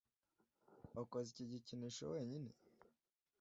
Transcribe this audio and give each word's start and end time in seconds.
Wakoze 0.97 1.27
iki 1.31 1.45
gikinisho 1.51 2.05
wenyine? 2.13 2.51